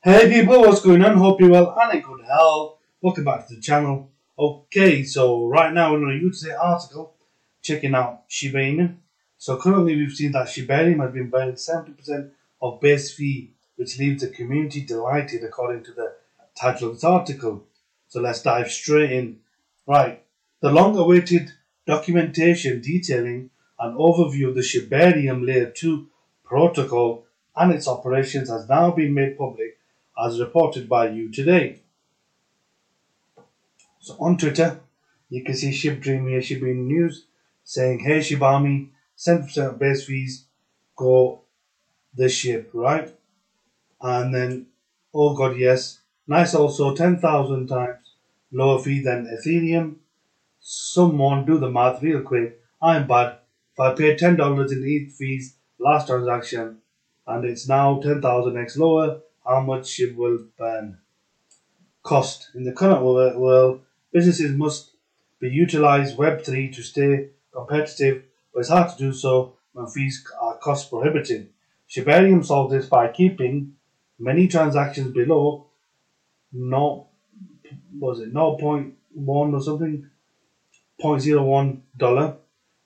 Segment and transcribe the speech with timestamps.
[0.00, 1.16] Hey people, what's going on?
[1.16, 2.78] Hope you're well and in good health.
[3.00, 4.08] Welcome back to the channel.
[4.38, 7.14] Okay, so right now we're on a USA article
[7.62, 8.94] checking out Shiba Inu.
[9.38, 12.30] So currently we've seen that Shiba Inu has been burning 70%
[12.62, 16.14] of base fee, which leaves the community delighted according to the
[16.54, 17.64] title of this article.
[18.06, 19.40] So let's dive straight in.
[19.84, 20.22] Right,
[20.60, 21.50] the long-awaited
[21.88, 26.06] documentation detailing an overview of the Shibarium Layer 2
[26.44, 27.26] protocol
[27.56, 29.77] and its operations has now been made public
[30.22, 31.80] as reported by U.Today.
[34.00, 34.80] So on Twitter,
[35.28, 37.26] you can see Shib Dream here, Shiba Inu News,
[37.64, 40.46] saying, Hey Shibarmy, 70% base fees
[40.96, 41.42] go
[42.14, 43.14] the ship, right?
[44.00, 44.66] And then,
[45.12, 48.14] oh god, yes, nice also, 10,000 times
[48.52, 49.96] lower fee than Ethereum.
[50.60, 52.60] Someone do the math real quick.
[52.80, 53.38] I'm bad.
[53.74, 56.78] If I paid $10 in ETH fees last transaction
[57.26, 60.98] and it's now 10,000x lower, how much it will burn.
[62.02, 62.50] Cost.
[62.54, 63.80] In the current world,
[64.12, 64.92] businesses must
[65.40, 70.58] be utilized Web3 to stay competitive, but it's hard to do so when fees are
[70.58, 71.46] cost prohibitive.
[71.88, 73.74] Shibarium solves this by keeping
[74.18, 75.66] many transactions below
[76.52, 77.08] no
[77.98, 78.94] was it 0.1
[79.26, 80.08] or something
[81.00, 82.36] 0.01 dollar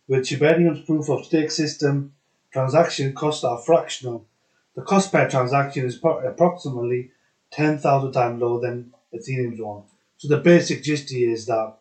[0.08, 2.12] with Shibarium's proof of stake system
[2.52, 4.26] transaction costs are fractional
[4.74, 7.10] the cost per transaction is approximately
[7.50, 9.82] 10,000 times lower than Ethereum's one.
[10.16, 11.76] So the basic gist here is that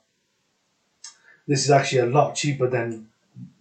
[1.47, 3.07] this is actually a lot cheaper than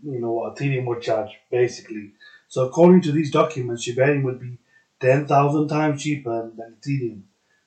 [0.03, 2.12] you know what Ethereum would charge, basically.
[2.48, 4.59] So according to these documents, Shibarium would be
[5.00, 7.22] 10,000 times cheaper than Ethereum.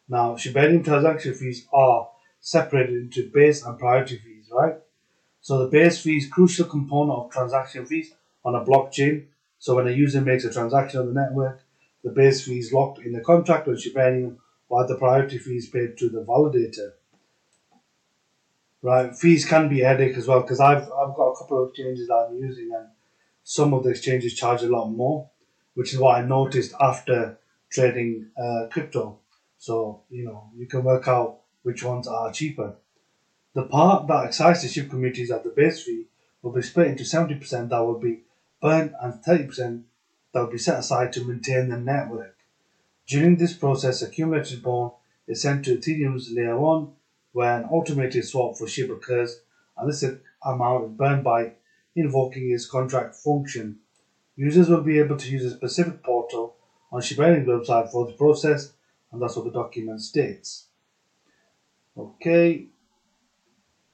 [0.10, 2.10] Now, Shibarium transaction fees are
[2.42, 4.76] separated into base and priority fees, right?
[5.42, 9.28] So the base fee is crucial component of transaction fees on a blockchain
[9.64, 11.62] so when a user makes a transaction on the network,
[12.04, 14.36] the base fee is locked in the contract on Shibarium,
[14.68, 16.92] while the priority fee is paid to the validator.
[18.82, 21.70] Right, fees can be a headache as well because I've I've got a couple of
[21.70, 22.90] exchanges that I'm using and
[23.46, 25.30] some of the exchanges charge a lot more,
[25.76, 27.38] which is what I noticed after
[27.72, 29.20] trading uh, crypto.
[29.58, 32.76] So you know you can work out which ones are cheaper.
[33.54, 36.08] The part that excites the SHIB community is that the base fee
[36.42, 38.24] will be split into seventy percent that will be
[38.64, 39.84] burn and 30%
[40.34, 42.38] that will be set aside to maintain the network.
[43.06, 44.94] During this process, accumulated BONE
[45.28, 46.88] is sent to Ethereum's layer 1,
[47.34, 49.42] where an automated swap for SHIB occurs,
[49.78, 50.06] and this
[50.46, 51.52] amount is burned by
[51.94, 53.80] invoking its contract function.
[54.38, 56.56] Users will be able to use a specific portal
[56.92, 58.72] on Shibarium's website for the process,
[59.12, 60.68] and that's what the document states.
[61.98, 62.68] Okay,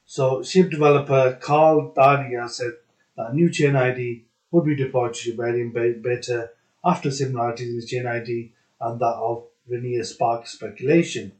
[0.06, 2.74] so SHIB developer Kaal Dhairya said
[3.16, 5.72] that a new chain ID would be deployed to Shibarium
[6.02, 6.50] Beta
[6.84, 11.32] after similarities in chain ID and that of Linear Spark speculation.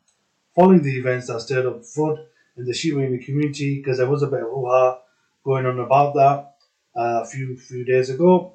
[0.54, 2.26] Following the events that stirred up FUD
[2.56, 4.99] in the Shiba community, because there was a bit of hoo-ha
[5.44, 6.54] going on about that
[6.97, 8.54] uh, a few few days ago,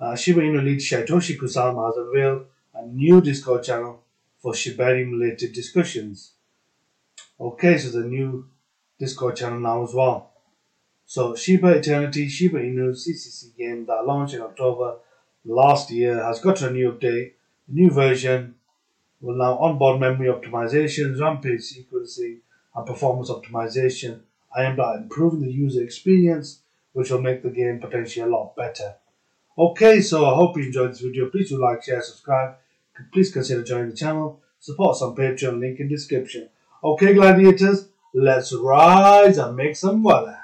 [0.00, 4.02] uh, Shiba Inu lead Shytoshi Kusama has unveiled a new Discord channel
[4.38, 6.32] for Shibarium related discussions.
[7.38, 8.48] Okay, so the new
[8.98, 10.32] Discord channel now as well.
[11.08, 14.96] So Shiba Eternity, Shiba Inu CCG game that launched in October
[15.44, 17.32] last year has got a new update.
[17.68, 18.56] The new version
[19.20, 22.38] will now onboard memory optimization, rampage sequencing,
[22.74, 24.20] and performance optimization
[24.58, 26.62] aimed at improving the user experience,
[26.92, 28.96] which will make the game potentially a lot better.
[29.56, 31.30] Okay, so I hope you enjoyed this video.
[31.30, 32.56] Please do like, share, subscribe.
[33.12, 34.40] Please consider joining the channel.
[34.58, 36.48] Support us on Patreon, link in description.
[36.82, 40.38] Okay, gladiators, let's rise and make some weather.